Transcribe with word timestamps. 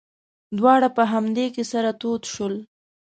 دواړه 0.57 0.87
په 0.97 1.03
همدې 1.11 1.45
کې 1.55 1.63
سره 1.71 1.89
تود 2.01 2.21
شول. 2.33 2.55